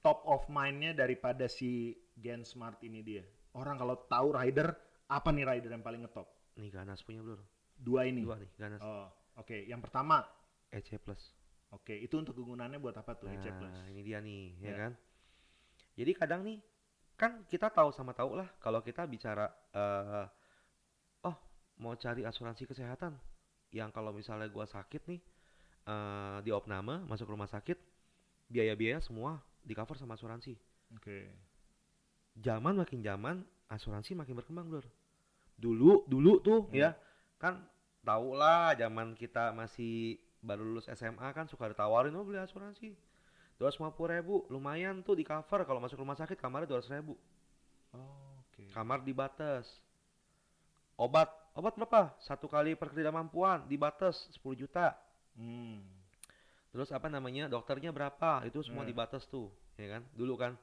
[0.02, 3.23] top of mind-nya daripada si Gen Smart ini dia?
[3.54, 4.73] Orang kalau tahu rider,
[5.06, 6.28] apa nih rider yang paling ngetop?
[6.54, 7.41] nih ganas punya lur
[7.73, 8.21] Dua ini.
[8.21, 9.58] dua nih ganas Oh, oke.
[9.63, 10.21] Yang pertama,
[10.69, 11.34] EC plus
[11.69, 13.26] oke, itu untuk kegunaannya buat apa tuh?
[13.28, 13.73] EC Plus.
[13.73, 14.76] Nah, ini dia nih, ya Ya.
[14.78, 14.91] kan?
[15.93, 16.62] Jadi kadang nih,
[17.19, 20.28] kan kita tahu sama tahu lah kalau kita bicara eh
[21.26, 21.38] oh,
[21.82, 23.13] mau cari asuransi kesehatan
[23.73, 25.21] yang kalau misalnya gua sakit nih
[25.88, 27.76] eh di opname, masuk rumah sakit,
[28.47, 30.56] biaya-biaya semua di cover sama asuransi.
[30.95, 31.28] Oke.
[32.38, 33.36] Zaman makin zaman,
[33.69, 34.86] asuransi makin berkembang, Lur.
[35.58, 36.76] Dulu, dulu tuh Hmm.
[36.76, 36.89] ya,
[37.41, 37.62] kan
[38.04, 42.95] tau lah zaman kita masih baru lulus SMA kan suka ditawarin oh beli asuransi.
[43.63, 47.15] 250 ribu, lumayan tuh di cover kalau masuk rumah sakit kamarnya 200 ribu.
[47.95, 48.67] Oh, oke.
[48.76, 49.63] Kamar dibatas.
[50.99, 52.12] Obat, obat berapa?
[52.19, 54.93] Satu kali per ketidakmampuan dibatas 10 juta.
[55.34, 55.80] Hmm.
[56.69, 58.43] Terus apa namanya dokternya berapa?
[58.43, 58.91] Itu semua Hmm.
[58.91, 59.47] dibatas tuh,
[59.80, 60.04] ya kan?
[60.12, 60.54] Dulu kan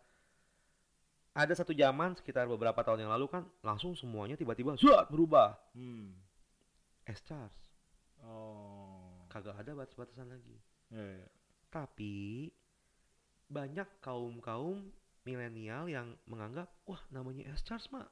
[1.30, 5.54] ada satu zaman sekitar beberapa tahun yang lalu kan langsung semuanya tiba-tiba zuat berubah.
[5.72, 6.12] Hmm.
[7.06, 7.54] S charge
[8.20, 9.24] Oh.
[9.30, 10.58] kagak ada batas-batasan lagi.
[10.90, 11.28] Ya, ya.
[11.70, 12.50] Tapi
[13.50, 14.88] banyak kaum-kaum
[15.20, 18.06] milenial yang menganggap wah namanya S charge mah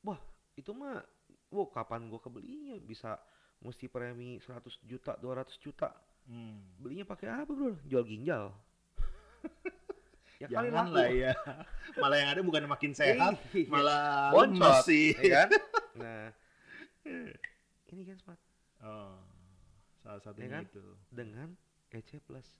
[0.00, 0.22] wah
[0.54, 1.02] itu mah
[1.48, 3.18] wah kapan gua kebelinya bisa
[3.58, 4.48] mesti premi 100
[4.82, 5.90] juta 200 juta
[6.22, 6.62] Hmm.
[6.78, 8.54] belinya pakai apa bro jual ginjal
[10.38, 10.94] ya kali laku.
[10.94, 11.34] lah ya.
[11.98, 13.66] Malah yang ada bukan makin sehat, Iya.
[13.66, 15.10] malah Boncot, lemes sih.
[15.18, 15.48] ya kan
[15.98, 16.22] nah
[17.88, 18.38] ini kan smart
[18.78, 19.18] Oh.
[19.98, 20.62] Salah satunya kan?
[20.64, 20.82] itu.
[21.08, 21.54] dengan
[21.90, 22.50] EC plus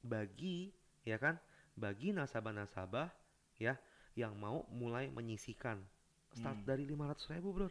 [0.00, 0.70] bagi
[1.04, 1.36] ya kan
[1.76, 3.12] bagi nasabah-nasabah
[3.56, 3.76] ya
[4.14, 5.84] yang mau mulai menyisikan
[6.32, 6.66] start Hmm.
[6.66, 7.68] dari 500 ribu bro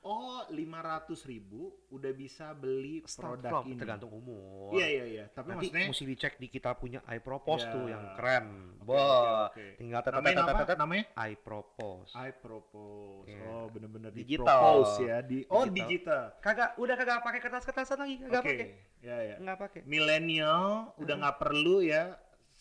[0.00, 3.76] Oh, 500 ribu udah bisa beli start produk from ini.
[3.76, 5.24] tergantung umur Iya, iya, iya.
[5.28, 7.72] Tapi nanti maksudnya mesti dicek di kita punya iPropose Ya.
[7.76, 9.66] tuh yang keren Oke, Wah, oke, oke.
[9.76, 11.04] tinggal namanya tetet Namanya?
[11.20, 13.28] iPropose I propose.
[13.28, 13.44] Iya.
[13.44, 14.48] Oh, bener-bener di Digital.
[14.48, 15.16] propose ya.
[15.20, 15.76] Di Oh, Digital.
[15.76, 16.24] digital.
[16.40, 18.48] kagak udah kagak pakai kertas-kertasan lagi kagak Oke.
[18.56, 18.68] pakai
[19.04, 19.36] Ya, ya.
[19.36, 22.16] nggak pakai Milenial udah nggak perlu ya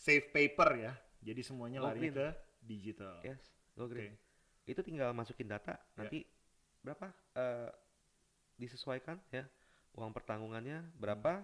[0.10, 0.94] save paper ya.
[1.22, 2.34] Jadi semuanya lari ke
[2.66, 3.22] digital.
[3.22, 3.40] yes
[3.78, 3.94] go Oke.
[3.94, 4.14] green
[4.66, 6.26] itu tinggal masukin data nanti
[6.82, 7.70] berapa eh,
[8.58, 9.46] disesuaikan ya
[9.96, 11.42] uang pertanggungannya berapa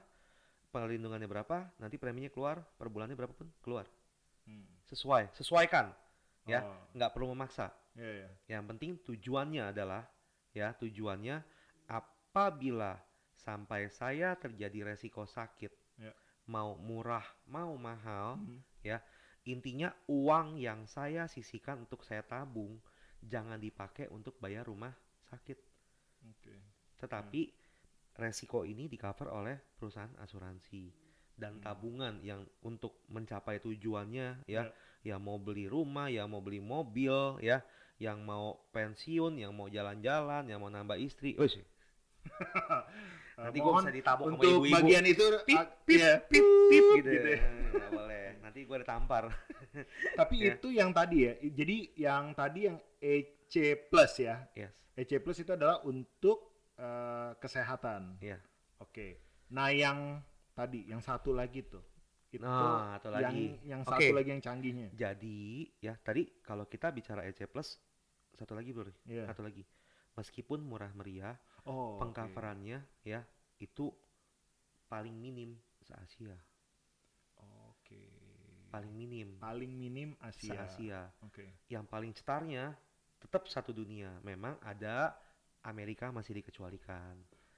[0.69, 3.85] perlindungannya berapa nanti preminya keluar per bulannya berapa pun keluar
[4.45, 4.61] Hmm.
[4.85, 5.89] sesuai sesuaikan
[6.45, 8.29] ya Oh, nggak perlu memaksa ya, ya.
[8.53, 10.05] yang penting tujuannya adalah
[10.53, 11.41] ya tujuannya
[11.89, 12.93] apabila
[13.33, 15.73] sampai saya terjadi resiko sakit.
[16.45, 18.61] Mau murah mau mahal Hmm.
[19.45, 22.81] intinya uang yang saya sisihkan untuk saya tabung
[23.21, 24.93] jangan dipakai untuk bayar rumah
[25.29, 25.57] sakit
[26.29, 26.53] Oke.
[27.01, 27.53] tetapi
[28.17, 30.89] resiko ini di cover oleh perusahaan asuransi
[31.35, 31.63] dan Hmm.
[31.65, 34.71] tabungan yang untuk mencapai tujuannya ya Ya.
[35.03, 37.61] yang mau beli rumah yang mau beli mobil ya
[38.01, 41.35] yang mau pensiun yang mau jalan-jalan yang mau nambah istri
[43.35, 46.13] nanti gue mohon bisa ditabung sama untuk ibu-ibu bagian itu pip ah, pip iya.
[46.23, 47.39] pip pip gitu, gitu ya.
[47.39, 49.23] Eh, nggak boleh nanti gue ditampar
[50.19, 50.55] Tapi Ya.
[50.55, 51.33] itu yang tadi ya.
[51.41, 53.53] Jadi yang tadi yang EC
[53.91, 54.47] plus ya.
[54.55, 58.19] yes EC plus itu adalah untuk eh, kesehatan.
[58.23, 58.39] Iya.
[58.79, 59.19] Oke.
[59.51, 60.19] Nah yang
[60.55, 61.83] tadi, yang satu lagi tuh,
[62.31, 63.45] itu Nah, atau yang lagi.
[63.63, 64.87] yang satu lagi yang canggihnya.
[64.95, 67.79] Jadi ya tadi kalau kita bicara EC plus
[68.35, 69.27] satu lagi bro, Iya.
[69.31, 69.63] satu lagi.
[70.15, 71.97] Meskipun murah meriah, Oh.
[71.97, 73.25] pengcoverannya ya
[73.57, 73.89] itu
[74.85, 76.35] paling minim se Asia.
[77.69, 78.01] Oke.
[78.69, 80.61] paling minim Paling minim se Asia.
[80.67, 81.01] Asia.
[81.23, 81.47] Oke.
[81.71, 82.75] Yang paling cetarnya
[83.17, 84.11] tetap satu dunia.
[84.21, 85.15] Memang ada
[85.63, 87.15] Amerika masih dikecualikan.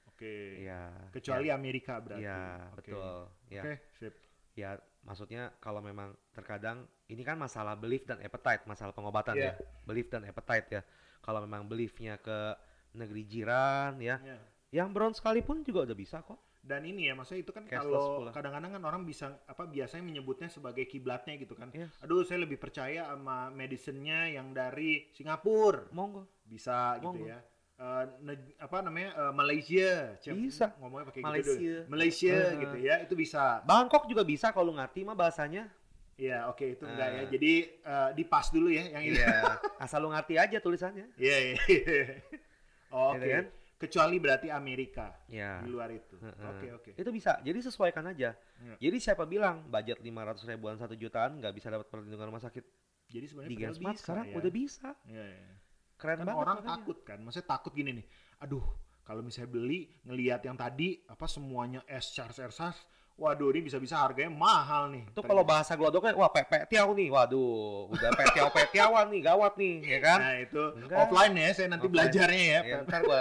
[0.08, 0.62] Oke.
[0.62, 0.88] Ya.
[1.12, 2.24] Kecuali ya, Amerika berarti.
[2.24, 2.90] ya, Oke.
[2.90, 3.18] betul.
[3.50, 3.62] Ya.
[3.66, 4.14] Oke, sip.
[4.58, 4.70] Ya,
[5.06, 9.54] maksudnya kalau memang terkadang ini kan masalah belief dan appetite, masalah pengobatan Iya.
[9.54, 9.62] ya.
[9.86, 10.82] Belief dan appetite ya.
[11.22, 12.54] Kalau memang beliefnya ke
[12.94, 14.38] negeri jiran ya, Ya.
[14.72, 16.38] yang brown sekalipun juga udah bisa kok.
[16.58, 20.84] Dan ini ya, maksudnya itu kan kalau kadang-kadang kan orang bisa apa biasanya menyebutnya sebagai
[20.84, 21.72] kiblatnya gitu kan.
[21.72, 21.88] Yes.
[22.04, 25.88] Aduh, saya lebih percaya sama medicine-nya yang dari Singapura.
[25.90, 26.28] Monggo.
[26.44, 27.24] Bisa gitu Monggo.
[27.24, 27.40] ya.
[27.78, 29.10] Eh, neg- apa namanya?
[29.16, 29.90] eh, Malaysia.
[30.18, 30.74] Cem, Bisa.
[30.76, 31.54] Ngomongnya pakai gitu Malaysia.
[31.54, 31.88] dulu.
[31.88, 32.52] Malaysia Eh.
[32.58, 32.94] gitu ya.
[33.00, 33.44] Itu bisa.
[33.64, 35.70] Bangkok juga bisa kalau lu ngerti mah bahasanya.
[36.18, 37.22] Iya, oke itu enggak ya.
[37.30, 39.22] Jadi eh, dipas dulu ya yang itu.
[39.22, 39.30] Iya,
[39.80, 41.06] asal lu ngerti aja tulisannya.
[41.16, 41.54] Iya, iya.
[41.54, 42.47] Oh,
[42.90, 43.16] Oke.
[43.16, 43.46] Gitu kan?
[43.78, 45.62] Kecuali berarti Amerika Ya.
[45.62, 46.18] di luar itu.
[46.18, 46.90] Oke, oke.
[46.92, 47.38] Itu bisa.
[47.38, 48.34] Jadi sesuaikan aja.
[48.34, 48.74] Ya.
[48.76, 52.64] Jadi siapa bilang budget 500 ribuan satu jutaan nggak bisa dapat perlindungan rumah sakit
[53.08, 54.34] Jadi sebenarnya di bisa sekarang ya.
[54.36, 54.88] udah bisa.
[55.06, 55.52] Iya, iya.
[55.96, 56.38] Keren kan banget.
[56.38, 56.70] orang makanya.
[56.74, 58.06] takut kan maksudnya takut gini nih
[58.38, 58.62] aduh
[59.02, 62.78] kalau misalnya beli ngelihat yang tadi apa semuanya es charge air charge
[63.18, 67.90] waduh ini bisa-bisa harganya mahal nih Itu kalau bahasa glodoknya, wah pepek tiaw nih, waduh,
[67.90, 70.18] udah petiaw petiawan nih, gawat nih, ya kan?
[70.22, 70.96] nah itu Enggak.
[71.02, 71.94] offline ya saya nanti Offline.
[71.98, 73.20] belajarnya ya Ya, ntar gua,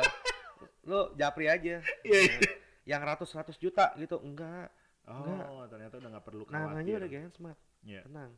[0.86, 1.82] lu japri aja.
[2.06, 2.40] Iya, iya.
[2.88, 4.70] Yang ratus-ratus juta gitu, enggak.
[5.10, 8.02] oh ternyata udah nggak perlu Namanya khawatir udah Gensmart, Iya.
[8.06, 8.32] tenang.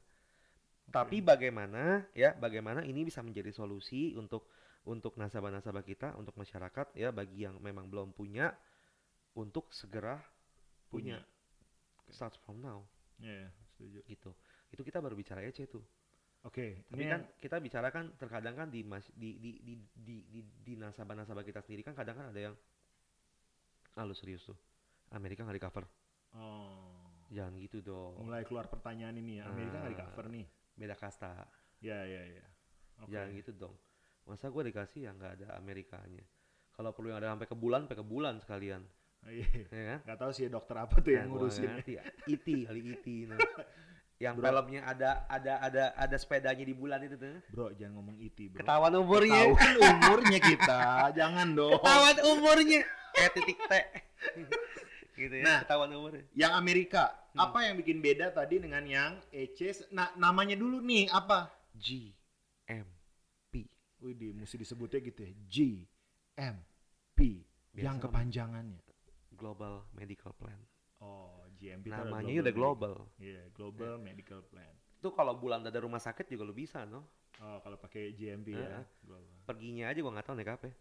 [0.89, 4.47] Tapi bagaimana ya, bagaimana ini bisa menjadi solusi untuk
[4.87, 8.55] untuk nasabah-nasabah kita, untuk masyarakat ya, bagi yang memang belum punya,
[9.35, 10.17] untuk segera
[10.87, 11.19] punya.
[12.11, 12.83] Start from now,
[13.19, 13.99] Iya, iya, setuju.
[14.05, 14.31] Gitu.
[14.71, 15.83] Itu kita baru bicara EC tuh.
[16.39, 20.15] oke Tapi ini kan kita bicara kan terkadang kan di mas, di di di di
[20.23, 22.55] di, di nasabah-nasabah kita sendiri kan kadang kan ada yang
[23.95, 24.55] ah lu serius tuh?
[25.11, 25.85] Amerika nggak di cover
[26.37, 26.95] oh.
[27.29, 28.25] Jangan gitu dong.
[28.25, 29.45] Mulai keluar pertanyaan ini ya.
[29.51, 30.03] Amerika nggak di Ah.
[30.07, 30.47] cover nih.
[30.73, 31.43] beda kasta.
[31.83, 32.45] Ya ya ya
[33.03, 33.11] Oke.
[33.11, 33.75] jangan gitu dong.
[34.23, 36.23] Masa gue dikasih yang nggak ada Amerikanya?
[36.71, 38.81] Kalau perlu yang ada sampai ke bulan sampai ke bulan sekalian
[39.21, 39.47] Iya.
[39.67, 41.93] ya kan nggak tahu sih dokter apa tuh yang Nah, ngurusin ngerti.
[42.25, 43.37] IT kali IT nah.
[44.23, 44.45] yang Bro.
[44.45, 48.59] filmnya ada ada ada ada sepedanya di bulan itu tuh bro jangan ngomong IT bro
[48.59, 50.81] ketahuan umurnya Ketahuan umurnya kita
[51.19, 52.79] jangan dong ketahuan umurnya
[53.09, 53.73] kayak titik T
[55.19, 55.59] gitu ya Nah.
[55.63, 57.45] ketahuan umurnya Yang Amerika, Hmm.
[57.45, 59.85] apa yang bikin beda tadi dengan yang EC?
[59.91, 61.53] Nah, namanya dulu nih apa?
[61.77, 62.09] G
[62.65, 62.89] M
[63.47, 63.61] P
[64.01, 65.31] Wih, mesti disebutnya gitu ya.
[65.45, 65.55] G
[66.35, 66.57] M
[67.13, 67.45] P
[67.77, 68.81] yang Biasa kepanjangannya.
[69.39, 70.59] Global Medical Plan
[70.99, 74.75] Oh, GMP namanya udah global Iya, Global Medical Plan.
[74.93, 77.07] itu kalau bulan ada rumah sakit juga lu bisa no
[77.39, 78.83] Oh, kalau pakai GMP ya.
[78.99, 79.23] Global.
[79.45, 80.67] perginya aja gua nggak tahu naik apa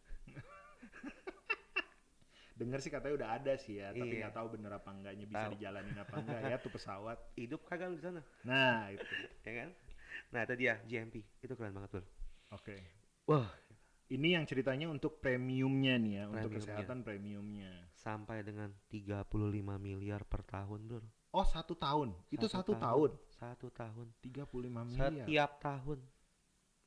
[2.58, 4.26] Dengar sih katanya udah ada sih ya, tapi Iya.
[4.26, 5.52] nggak tahu bener apa enggaknya bisa Tahu.
[5.54, 7.18] dijalanin apa enggak ya tuh pesawat.
[7.38, 9.06] hidup kagak di sana Nah, itu.
[9.46, 9.70] ya kan
[10.28, 12.04] nah itu dia GMP itu keren banget tuh
[12.50, 12.74] Oke.
[13.24, 13.46] wah
[14.08, 16.58] Ini yang ceritanya untuk premiumnya nih ya, untuk Premiumnya.
[16.58, 17.72] kesehatan premiumnya.
[17.98, 19.26] Sampai dengan 35
[19.76, 22.16] miliar per tahun bro Oh, satu tahun.
[22.32, 23.12] Itu satu tahun.
[23.28, 24.48] satu tahun 35
[24.80, 25.12] miliar.
[25.12, 25.98] setiap tahun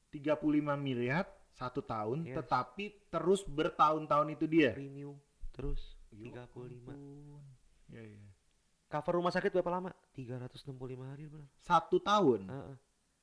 [0.10, 0.42] 35
[0.76, 2.42] miliar satu tahun, Yes.
[2.42, 4.72] tetapi terus bertahun-tahun itu dia.
[4.74, 5.14] renew
[5.52, 7.40] terus Ya 35 ampun.
[7.88, 8.24] Ya, ya.
[8.88, 10.74] cover rumah sakit berapa lama 365
[11.06, 12.48] hari bro Satu tahun.
[12.48, 12.76] Heeh.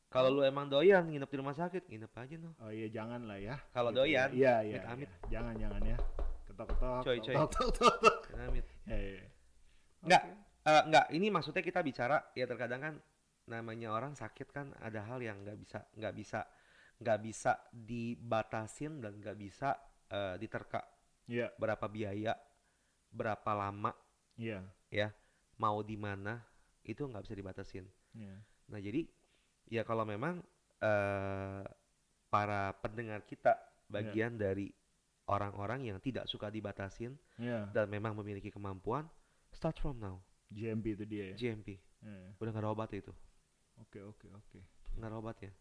[0.08, 2.56] Kalau lu emang doyan nginep di rumah sakit, nginep aja no.
[2.58, 3.60] Oh iya jangan lah ya.
[3.68, 4.24] Kalau Gitu ya.
[4.24, 4.76] doyan, Iya iya.
[4.80, 5.08] amit-amit.
[5.08, 5.18] iya.
[5.28, 5.96] Jangan jangan ya.
[6.58, 7.02] Ketok-ketok.
[7.06, 7.34] Coy, coy.
[7.38, 8.18] ketok-ketok.
[8.34, 8.66] Amit.
[8.82, 9.26] Ya, ya, ya.
[10.02, 10.22] Enggak,
[10.66, 11.06] eh, enggak.
[11.14, 12.94] Ini maksudnya kita bicara ya terkadang kan
[13.46, 16.40] namanya orang sakit kan ada hal yang nggak bisa nggak bisa
[16.98, 19.78] nggak bisa dibatasin dan nggak bisa
[20.10, 20.82] eh, diterka
[21.28, 22.34] Iya berapa biaya,
[23.12, 23.92] berapa lama
[24.40, 24.64] iya.
[24.88, 25.12] ya,
[25.60, 26.40] mau di mana
[26.82, 27.86] itu nggak bisa dibatasin.
[28.16, 28.36] Iya.
[28.72, 29.04] Nah jadi
[29.68, 30.40] ya kalau memang
[30.80, 31.62] eh,
[32.32, 33.56] para pendengar kita
[33.92, 34.72] bagian dari
[35.28, 37.68] orang-orang yang tidak suka dibatasin Iya.
[37.70, 39.04] dan memang memiliki kemampuan,
[39.52, 40.16] start from now.
[40.48, 41.34] GMP itu dia ya.
[41.36, 42.32] GMP Iya.
[42.36, 43.12] udah nggak ada obat itu,
[43.78, 44.58] Oke oke oke.
[44.96, 45.52] nggak ada obatnya.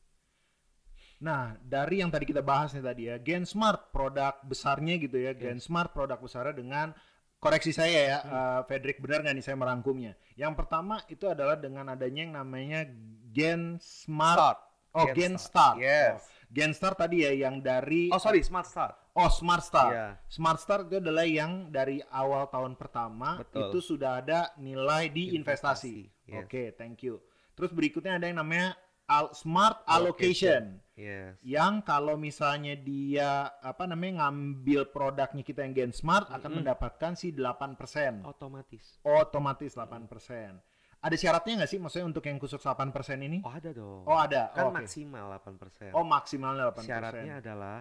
[1.18, 5.34] Nah, dari yang tadi kita bahas nih tadi ya, Gen Smart produk besarnya gitu ya,
[5.34, 6.94] Gen Smart produk besarnya dengan
[7.38, 8.34] koreksi saya ya, Hmm.
[8.34, 10.14] eh, Frederick benar nggak nih saya merangkumnya?
[10.34, 12.86] Yang pertama itu adalah dengan adanya yang namanya
[13.34, 14.62] Gen Smart.
[14.94, 15.78] Oh, Gen, Start.
[15.78, 16.18] Yes.
[16.18, 18.96] Oh, Gen Start tadi ya yang dari Oh sorry, Smart Start.
[19.18, 19.92] Oh, Smart Start.
[19.92, 20.08] Iya.
[20.30, 23.74] Smart Start itu adalah yang dari awal tahun pertama Betul.
[23.74, 26.08] itu sudah ada nilai di investasi.
[26.08, 26.46] Investasi, yes.
[26.46, 27.18] Oke, thank you.
[27.58, 28.78] Terus berikutnya ada yang namanya
[29.10, 30.78] Al- Smart Allocation.
[30.94, 31.40] Yes.
[31.42, 36.58] Yang kalau misalnya dia apa namanya ngambil produknya kita yang Gen Smart akan Mm-mm.
[36.64, 38.24] mendapatkan si 8%.
[38.28, 39.00] Otomatis.
[39.02, 40.62] Otomatis 8%.
[41.08, 42.92] Ada syaratnya nggak sih maksudnya untuk yang khusus 8%
[43.24, 43.40] ini?
[43.42, 44.04] Oh ada dong.
[44.04, 44.52] Oh, ada.
[44.52, 44.84] kan Oh, oke.
[44.84, 45.96] maksimal 8%.
[45.96, 46.84] Oh, maksimalnya 8%.
[46.84, 47.78] Syaratnya adalah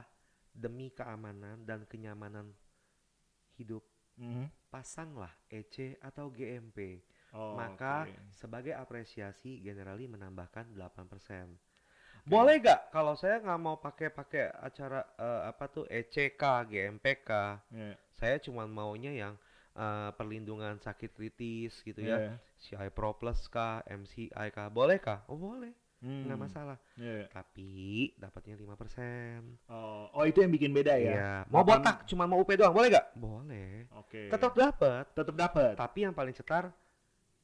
[0.54, 2.54] demi keamanan dan kenyamanan
[3.58, 3.82] hidup
[4.16, 4.48] Mhm.
[4.70, 7.02] pasanglah EC atau GMP.
[7.34, 8.32] Oh, Maka oke.
[8.32, 11.52] sebagai apresiasi Generali menambahkan 8%.
[12.24, 17.30] Boleh gak kalau saya nggak mau pakai pakai acara eh, apa tuh ECK, GMPK,
[17.70, 19.34] Iya, saya cuma maunya yang
[19.76, 22.34] eh, perlindungan sakit kritis gitu ya, iya.
[22.56, 25.20] CI Pro Plus kah, MCI kah, boleh kah?
[25.26, 26.76] Oh boleh, nggak Hmm, masalah.
[26.96, 27.28] iya.
[27.28, 27.68] Tapi
[28.16, 29.60] dapatnya 5%.
[29.68, 31.12] Oh, oh, itu yang bikin beda ya?
[31.12, 31.32] Iya.
[31.46, 33.06] Mau Delapan- botak cuma mau UP doang, boleh gak?
[33.12, 33.84] Boleh.
[33.94, 34.28] Oke.
[34.28, 35.04] Tetap dapat.
[35.12, 35.72] tetap dapat.
[35.74, 36.72] Tapi yang paling cetar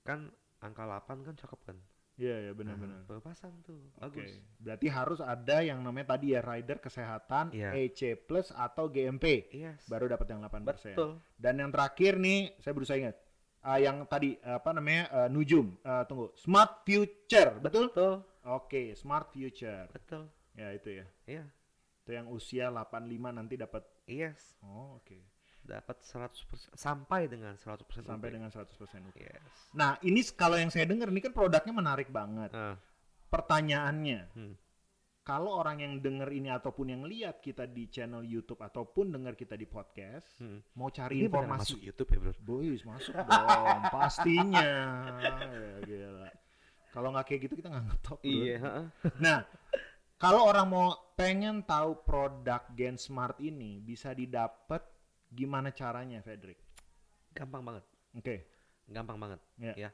[0.03, 0.27] kan
[0.59, 1.77] angka 8 kan cakep kan.
[2.23, 3.01] Iya, iya Nah, benar-benar.
[3.03, 3.83] baru pasang tuh.
[3.99, 4.23] Oke.
[4.23, 4.31] Bagus.
[4.57, 7.75] Berarti harus ada yang namanya tadi ya rider kesehatan Iya.
[7.75, 9.91] EC plus atau GMP Yes.
[9.91, 10.95] baru dapat yang 8%.
[10.95, 11.19] Betul.
[11.35, 13.19] Dan yang terakhir nih saya berusaha ingat.
[13.59, 15.11] Ah, yang tadi apa namanya?
[15.13, 15.75] eh, Nujum.
[15.77, 16.31] Eh, tunggu.
[16.35, 17.91] Smart Future, betul?
[17.91, 18.15] Betul.
[18.45, 19.87] Oke, Smart Future.
[19.91, 20.31] Betul.
[20.55, 21.07] Ya, itu ya.
[21.27, 21.45] Iya.
[22.03, 24.59] Itu yang usia 85 nanti dapat Yes.
[24.63, 25.19] Oh, oke.
[25.63, 28.67] Dapat 100% sampai dengan 100% Sampai dengan 100%
[29.07, 29.15] UP.
[29.15, 29.43] Yes.
[29.73, 32.51] Nah, ini kalau yang saya dengar ini kan produknya menarik banget.
[32.51, 32.75] Ah,
[33.29, 34.55] Pertanyaannya, hmm.
[35.23, 39.55] kalau orang yang denger ini ataupun yang lihat kita di channel YouTube ataupun dengar kita
[39.55, 40.61] di podcast, Hmm.
[40.75, 41.73] mau cari Ini informasi.
[41.73, 42.33] masuk YouTube ya, Bro?
[42.43, 44.69] Boys, masuk dong, pastinya.
[45.17, 45.33] Ya,
[45.81, 46.29] gila.
[46.93, 48.19] Kalau nggak kayak gitu kita nggak ngetop.
[48.21, 48.59] Iya.
[49.17, 49.39] Nah,
[50.19, 54.85] kalau orang mau pengen tahu produk Gen Smart ini bisa didapat
[55.33, 56.61] gimana caranya, Frederick?
[57.33, 57.85] Gampang banget.
[58.13, 58.37] Oke.
[58.87, 59.41] Gampang banget.
[59.57, 59.75] Ya.
[59.75, 59.91] Ya.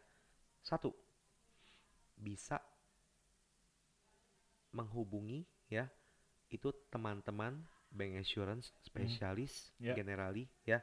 [0.60, 0.90] Satu.
[2.18, 2.58] Bisa
[4.72, 5.88] menghubungi ya
[6.52, 7.56] itu teman-teman
[7.88, 9.96] bank insurance spesialis Ya.
[9.96, 10.80] generali ya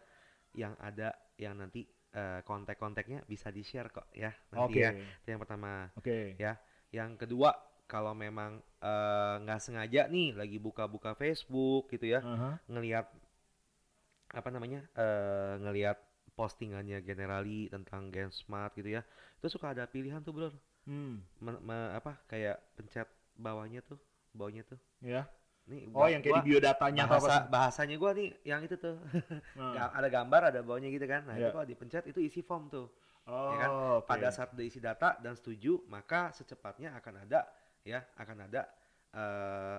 [0.57, 4.81] yang ada yang nanti eh, kontak-kontaknya bisa di share kok ya nanti Oke.
[4.81, 6.33] ya itu yang pertama Oke.
[6.39, 6.57] ya
[6.89, 7.53] yang kedua
[7.85, 12.57] kalau memang eh, nggak sengaja nih lagi buka-buka Facebook gitu ya Aha.
[12.65, 13.05] ngelihat
[14.35, 15.95] apa namanya eh ngelihat
[16.35, 19.01] postingannya generali tentang Gen Smart gitu ya
[19.39, 20.49] itu suka ada pilihan tuh bro
[20.85, 21.17] Hmm.
[21.41, 23.97] Me- me- apa kayak pencet bawahnya tuh
[24.31, 25.25] bawahnya tuh Ya.
[25.65, 27.43] nih Oh, gua- yang kayak gua di biodatanya apa bahasa sih?
[27.49, 28.93] bahasanya gua nih yang itu tuh.
[29.73, 31.49] Ga- ada gambar ada bawahnya gitu kan nah Ya.
[31.49, 32.85] itu kalau dipencet itu isi form tuh
[33.25, 33.69] Oh, ya kan?
[33.97, 34.05] oke.
[34.05, 37.49] pada saat udah isi data dan setuju maka secepatnya akan ada
[37.81, 38.61] ya akan ada
[39.09, 39.77] eh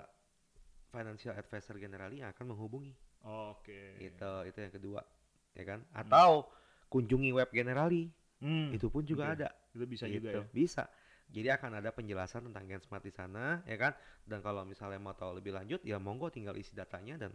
[0.97, 4.01] financial advisor generali yang akan menghubungi Oke.
[4.01, 5.01] itu itu yang kedua
[5.53, 6.49] ya kan atau
[6.89, 8.69] kunjungi web generali Hmm.
[8.69, 9.41] itu pun juga oke.
[9.41, 10.29] ada Itu bisa gitu.
[10.29, 10.43] juga ya.
[10.53, 10.85] bisa
[11.27, 15.17] jadi akan ada penjelasan tentang Gen Smart di sana ya kan dan kalau misalnya mau
[15.17, 17.33] tahu lebih lanjut ya monggo tinggal isi datanya dan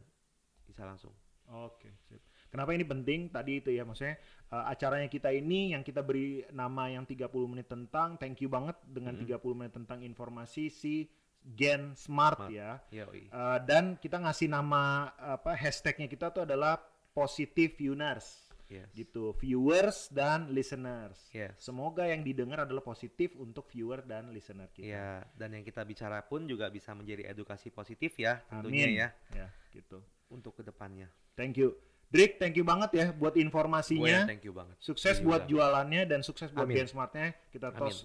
[0.63, 1.09] bisa langsung
[1.51, 2.21] Oke, sip.
[2.47, 3.27] Kenapa ini penting?
[3.27, 4.15] Tadi itu ya maksudnya
[4.47, 8.77] eh, acaranya kita ini yang kita beri nama yang 30 menit tentang thank you banget
[8.87, 9.25] dengan Mm.
[9.27, 11.09] 30 menit tentang informasi si
[11.41, 12.51] Gen Smart, Smart.
[12.53, 12.77] ya.
[12.93, 13.27] Yoi.
[13.27, 16.77] Eh, dan kita ngasih nama apa hashtagnya kita tuh adalah
[17.11, 23.99] positive viewers yes gitu viewers dan listeners yes semoga yang didengar adalah positif untuk viewer
[24.07, 28.39] dan listener kita ya dan yang kita bicara pun juga bisa menjadi edukasi positif ya
[28.47, 29.99] tentunya amin ya ya gitu
[30.31, 31.75] untuk ke depannya thank you
[32.11, 35.43] Drik thank you banget ya buat gue informasinya yang thank you banget Sukses Iya, buat
[35.47, 36.83] jualannya dan sukses buat Amin.
[36.83, 37.31] Gen Smartnya.
[37.55, 37.87] Kita Amin.
[37.87, 38.03] tos.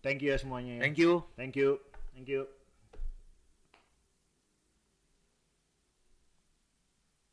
[0.00, 0.80] Thank you ya semuanya.
[0.80, 0.88] ya.
[0.88, 1.76] thank you Thank you.
[2.20, 2.59] Thank you.